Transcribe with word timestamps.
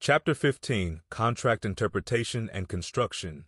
Chapter 0.00 0.32
15: 0.32 1.00
Contract 1.10 1.64
Interpretation 1.64 2.48
and 2.52 2.68
Construction. 2.68 3.46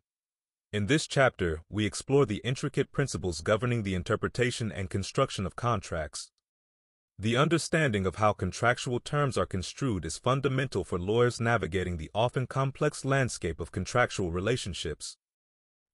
In 0.72 0.86
this 0.86 1.06
chapter, 1.06 1.62
we 1.70 1.86
explore 1.86 2.26
the 2.26 2.42
intricate 2.42 2.90
principles 2.90 3.40
governing 3.40 3.84
the 3.84 3.94
interpretation 3.94 4.72
and 4.72 4.90
construction 4.90 5.46
of 5.46 5.54
contracts. 5.54 6.32
The 7.16 7.36
understanding 7.36 8.04
of 8.04 8.16
how 8.16 8.32
contractual 8.32 8.98
terms 8.98 9.38
are 9.38 9.46
construed 9.46 10.04
is 10.04 10.18
fundamental 10.18 10.82
for 10.82 10.98
lawyers 10.98 11.40
navigating 11.40 11.98
the 11.98 12.10
often 12.12 12.48
complex 12.48 13.04
landscape 13.04 13.60
of 13.60 13.70
contractual 13.70 14.32
relationships. 14.32 15.16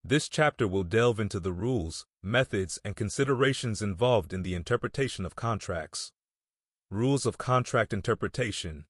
This 0.02 0.26
chapter 0.26 0.66
will 0.66 0.84
delve 0.84 1.20
into 1.20 1.38
the 1.38 1.52
rules, 1.52 2.06
methods, 2.23 2.78
and 2.82 2.96
considerations 2.96 3.82
involved 3.82 4.32
in 4.32 4.42
the 4.42 4.54
interpretation 4.54 5.26
of 5.26 5.36
contracts. 5.36 6.12
Rules 6.90 7.26
of 7.26 7.36
Contract 7.36 7.92
Interpretation 7.92 8.86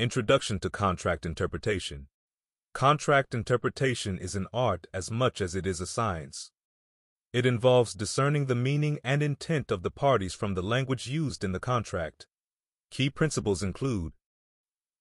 Introduction 0.00 0.58
to 0.60 0.70
Contract 0.70 1.26
Interpretation 1.26 2.06
Contract 2.72 3.34
interpretation 3.34 4.16
is 4.16 4.34
an 4.34 4.46
art 4.50 4.86
as 4.94 5.10
much 5.10 5.42
as 5.42 5.54
it 5.54 5.66
is 5.66 5.78
a 5.78 5.86
science. 5.86 6.52
It 7.34 7.44
involves 7.44 7.92
discerning 7.92 8.46
the 8.46 8.54
meaning 8.54 8.98
and 9.04 9.22
intent 9.22 9.70
of 9.70 9.82
the 9.82 9.90
parties 9.90 10.32
from 10.32 10.54
the 10.54 10.62
language 10.62 11.06
used 11.06 11.44
in 11.44 11.52
the 11.52 11.60
contract. 11.60 12.26
Key 12.90 13.10
principles 13.10 13.62
include 13.62 14.14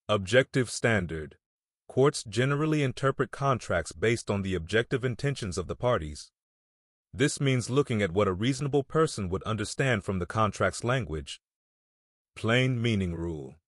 Objective 0.10 0.70
Standard 0.70 1.38
Courts 1.88 2.26
generally 2.26 2.84
interpret 2.84 3.32
contracts 3.32 3.94
based 3.94 4.30
on 4.30 4.42
the 4.42 4.54
objective 4.54 5.06
intentions 5.06 5.58
of 5.58 5.68
the 5.68 5.78
parties. 5.78 6.30
This 7.14 7.40
means 7.40 7.70
looking 7.70 8.02
at 8.02 8.12
what 8.12 8.28
a 8.28 8.34
reasonable 8.34 8.84
person 8.84 9.30
would 9.30 9.44
understand 9.44 10.04
from 10.04 10.20
the 10.20 10.26
contract's 10.26 10.84
language. 10.84 11.40
Plain 12.36 12.82
Meaning 12.82 13.16
Rule 13.16 13.59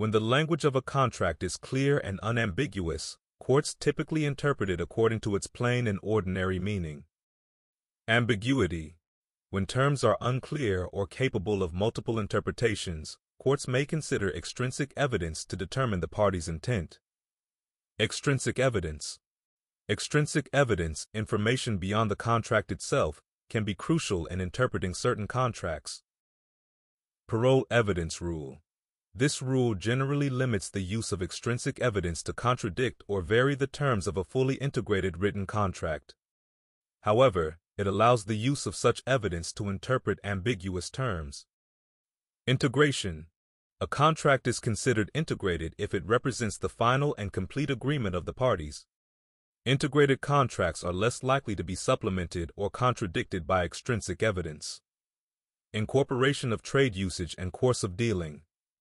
When 0.00 0.12
the 0.12 0.18
language 0.18 0.64
of 0.64 0.74
a 0.74 0.80
contract 0.80 1.42
is 1.42 1.58
clear 1.58 1.98
and 1.98 2.18
unambiguous, 2.22 3.18
courts 3.38 3.74
typically 3.78 4.24
interpret 4.24 4.70
it 4.70 4.80
according 4.80 5.20
to 5.20 5.36
its 5.36 5.46
plain 5.46 5.86
and 5.86 5.98
ordinary 6.02 6.58
meaning. 6.58 7.04
Ambiguity. 8.08 8.96
When 9.50 9.66
terms 9.66 10.02
are 10.02 10.16
unclear 10.22 10.88
or 10.90 11.06
capable 11.06 11.62
of 11.62 11.74
multiple 11.74 12.18
interpretations, 12.18 13.18
courts 13.38 13.68
may 13.68 13.84
consider 13.84 14.30
extrinsic 14.30 14.94
evidence 14.96 15.44
to 15.44 15.54
determine 15.54 16.00
the 16.00 16.08
party's 16.08 16.48
intent. 16.48 16.98
Extrinsic 18.00 18.58
evidence. 18.58 19.18
Extrinsic 19.86 20.48
evidence, 20.50 21.08
information 21.12 21.76
beyond 21.76 22.10
the 22.10 22.16
contract 22.16 22.72
itself, 22.72 23.20
can 23.50 23.64
be 23.64 23.74
crucial 23.74 24.24
in 24.24 24.40
interpreting 24.40 24.94
certain 24.94 25.26
contracts. 25.26 26.02
Parol 27.28 27.66
evidence 27.70 28.22
rule. 28.22 28.62
This 29.14 29.42
rule 29.42 29.74
generally 29.74 30.30
limits 30.30 30.70
the 30.70 30.80
use 30.80 31.10
of 31.10 31.20
extrinsic 31.20 31.80
evidence 31.80 32.22
to 32.22 32.32
contradict 32.32 33.02
or 33.08 33.22
vary 33.22 33.54
the 33.54 33.66
terms 33.66 34.06
of 34.06 34.16
a 34.16 34.24
fully 34.24 34.54
integrated 34.56 35.18
written 35.18 35.46
contract. 35.46 36.14
However, 37.00 37.58
it 37.76 37.86
allows 37.86 38.24
the 38.24 38.36
use 38.36 38.66
of 38.66 38.76
such 38.76 39.02
evidence 39.06 39.52
to 39.54 39.68
interpret 39.68 40.20
ambiguous 40.22 40.90
terms. 40.90 41.46
Integration. 42.46 43.26
A 43.80 43.86
contract 43.86 44.46
is 44.46 44.60
considered 44.60 45.10
integrated 45.14 45.74
if 45.78 45.94
it 45.94 46.06
represents 46.06 46.58
the 46.58 46.68
final 46.68 47.14
and 47.16 47.32
complete 47.32 47.70
agreement 47.70 48.14
of 48.14 48.26
the 48.26 48.34
parties. 48.34 48.86
Integrated 49.64 50.20
contracts 50.20 50.84
are 50.84 50.92
less 50.92 51.22
likely 51.22 51.56
to 51.56 51.64
be 51.64 51.74
supplemented 51.74 52.52
or 52.56 52.70
contradicted 52.70 53.46
by 53.46 53.64
extrinsic 53.64 54.22
evidence. 54.22 54.80
Incorporation 55.72 56.52
of 56.52 56.62
trade 56.62 56.94
usage 56.94 57.34
and 57.38 57.52
course 57.52 57.82
of 57.82 57.96
dealing. 57.96 58.42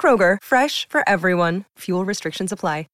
Kroger, 0.00 0.38
fresh 0.42 0.88
for 0.88 1.08
everyone. 1.08 1.66
Fuel 1.78 2.04
restrictions 2.04 2.50
apply. 2.50 2.86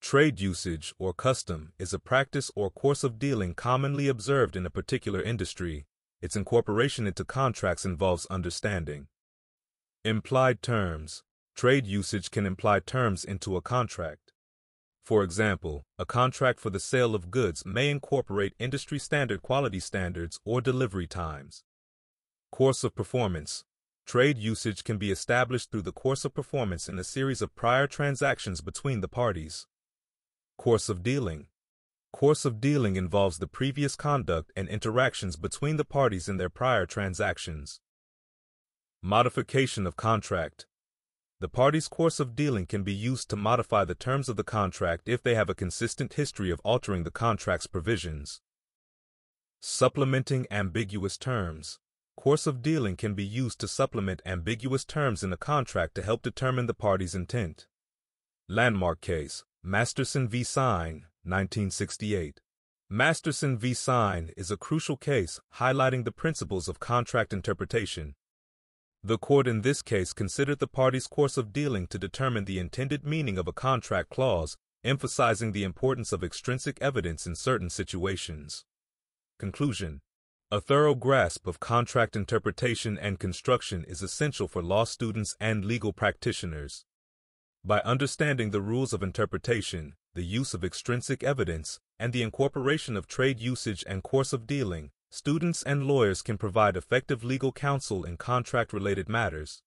Trade 0.00 0.40
usage 0.40 0.94
or 0.98 1.12
custom 1.12 1.72
is 1.78 1.92
a 1.92 1.98
practice 1.98 2.50
or 2.54 2.70
course 2.70 3.02
of 3.02 3.18
dealing 3.18 3.52
commonly 3.54 4.06
observed 4.06 4.54
in 4.54 4.64
a 4.64 4.70
particular 4.70 5.20
industry. 5.20 5.86
Its 6.22 6.36
incorporation 6.36 7.06
into 7.06 7.24
contracts 7.24 7.84
involves 7.84 8.26
understanding. 8.26 9.08
Implied 10.04 10.62
terms. 10.62 11.24
Trade 11.56 11.86
usage 11.86 12.30
can 12.30 12.46
imply 12.46 12.78
terms 12.78 13.24
into 13.24 13.56
a 13.56 13.60
contract. 13.60 14.32
For 15.04 15.24
example, 15.24 15.84
a 15.98 16.06
contract 16.06 16.60
for 16.60 16.70
the 16.70 16.80
sale 16.80 17.14
of 17.14 17.30
goods 17.30 17.66
may 17.66 17.90
incorporate 17.90 18.54
industry 18.58 19.00
standard 19.00 19.42
quality 19.42 19.80
standards 19.80 20.38
or 20.44 20.60
delivery 20.60 21.08
times. 21.08 21.64
Course 22.52 22.84
of 22.84 22.94
performance. 22.94 23.64
Trade 24.08 24.38
usage 24.38 24.84
can 24.84 24.96
be 24.96 25.10
established 25.10 25.70
through 25.70 25.82
the 25.82 25.92
course 25.92 26.24
of 26.24 26.32
performance 26.32 26.88
in 26.88 26.98
a 26.98 27.04
series 27.04 27.42
of 27.42 27.54
prior 27.54 27.86
transactions 27.86 28.62
between 28.62 29.02
the 29.02 29.06
parties. 29.06 29.66
Course 30.56 30.88
of 30.88 31.02
dealing. 31.02 31.48
Course 32.10 32.46
of 32.46 32.58
dealing 32.58 32.96
involves 32.96 33.36
the 33.36 33.46
previous 33.46 33.96
conduct 33.96 34.50
and 34.56 34.66
interactions 34.66 35.36
between 35.36 35.76
the 35.76 35.84
parties 35.84 36.26
in 36.26 36.38
their 36.38 36.48
prior 36.48 36.86
transactions. 36.86 37.80
Modification 39.02 39.86
of 39.86 39.96
contract. 39.96 40.66
The 41.40 41.50
parties' 41.50 41.86
course 41.86 42.18
of 42.18 42.34
dealing 42.34 42.64
can 42.64 42.84
be 42.84 42.94
used 42.94 43.28
to 43.28 43.36
modify 43.36 43.84
the 43.84 43.94
terms 43.94 44.30
of 44.30 44.36
the 44.36 44.42
contract 44.42 45.06
if 45.06 45.22
they 45.22 45.34
have 45.34 45.50
a 45.50 45.54
consistent 45.54 46.14
history 46.14 46.50
of 46.50 46.62
altering 46.64 47.02
the 47.04 47.10
contract's 47.10 47.66
provisions. 47.66 48.40
Supplementing 49.60 50.46
ambiguous 50.50 51.18
terms. 51.18 51.78
Course 52.18 52.48
of 52.48 52.62
dealing 52.62 52.96
can 52.96 53.14
be 53.14 53.24
used 53.24 53.60
to 53.60 53.68
supplement 53.68 54.22
ambiguous 54.26 54.84
terms 54.84 55.22
in 55.22 55.32
a 55.32 55.36
contract 55.36 55.94
to 55.94 56.02
help 56.02 56.20
determine 56.20 56.66
the 56.66 56.74
party's 56.74 57.14
intent. 57.14 57.68
Landmark 58.48 59.00
case. 59.00 59.44
Masterson 59.62 60.28
v. 60.28 60.42
Sine, 60.42 61.06
1968. 61.22 62.40
Masterson 62.90 63.56
v. 63.56 63.72
Sine 63.72 64.30
is 64.36 64.50
a 64.50 64.56
crucial 64.56 64.96
case 64.96 65.38
highlighting 65.58 66.04
the 66.04 66.10
principles 66.10 66.66
of 66.66 66.80
contract 66.80 67.32
interpretation. 67.32 68.16
The 69.04 69.16
court 69.16 69.46
in 69.46 69.60
this 69.60 69.80
case 69.80 70.12
considered 70.12 70.58
the 70.58 70.66
parties' 70.66 71.06
course 71.06 71.36
of 71.36 71.52
dealing 71.52 71.86
to 71.86 72.00
determine 72.00 72.46
the 72.46 72.58
intended 72.58 73.06
meaning 73.06 73.38
of 73.38 73.46
a 73.46 73.52
contract 73.52 74.10
clause, 74.10 74.56
emphasizing 74.82 75.52
the 75.52 75.62
importance 75.62 76.12
of 76.12 76.24
extrinsic 76.24 76.78
evidence 76.80 77.28
in 77.28 77.36
certain 77.36 77.70
situations. 77.70 78.64
Conclusion 79.38 80.00
A 80.50 80.62
thorough 80.62 80.94
grasp 80.94 81.46
of 81.46 81.60
contract 81.60 82.16
interpretation 82.16 82.96
and 82.96 83.20
construction 83.20 83.84
is 83.84 84.00
essential 84.00 84.48
for 84.48 84.62
law 84.62 84.84
students 84.84 85.36
and 85.38 85.62
legal 85.62 85.92
practitioners. 85.92 86.86
By 87.62 87.80
understanding 87.80 88.50
the 88.50 88.62
rules 88.62 88.94
of 88.94 89.02
interpretation, 89.02 89.92
the 90.14 90.24
use 90.24 90.54
of 90.54 90.64
extrinsic 90.64 91.22
evidence, 91.22 91.80
and 91.98 92.14
the 92.14 92.22
incorporation 92.22 92.96
of 92.96 93.06
trade 93.06 93.40
usage 93.40 93.84
and 93.86 94.02
course 94.02 94.32
of 94.32 94.46
dealing, 94.46 94.90
students 95.10 95.62
and 95.64 95.86
lawyers 95.86 96.22
can 96.22 96.38
provide 96.38 96.78
effective 96.78 97.22
legal 97.22 97.52
counsel 97.52 98.04
in 98.04 98.16
contract-related 98.16 99.06
matters. 99.06 99.60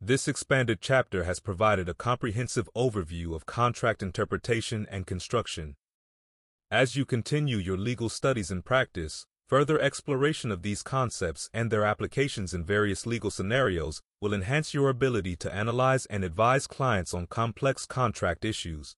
This 0.00 0.26
expanded 0.26 0.80
chapter 0.80 1.22
has 1.22 1.38
provided 1.38 1.88
a 1.88 1.94
comprehensive 1.94 2.68
overview 2.74 3.36
of 3.36 3.46
contract 3.46 4.02
interpretation 4.02 4.84
and 4.90 5.06
construction. 5.06 5.76
As 6.72 6.96
you 6.96 7.04
continue 7.04 7.58
your 7.58 7.78
legal 7.78 8.08
studies 8.08 8.50
and 8.50 8.64
practice, 8.64 9.26
Further 9.52 9.78
exploration 9.78 10.50
of 10.50 10.62
these 10.62 10.82
concepts 10.82 11.50
and 11.52 11.70
their 11.70 11.84
applications 11.84 12.54
in 12.54 12.64
various 12.64 13.04
legal 13.04 13.30
scenarios 13.30 14.00
will 14.18 14.32
enhance 14.32 14.72
your 14.72 14.88
ability 14.88 15.36
to 15.36 15.54
analyze 15.54 16.06
and 16.06 16.24
advise 16.24 16.66
clients 16.66 17.12
on 17.12 17.26
complex 17.26 17.84
contract 17.84 18.46
issues. 18.46 18.96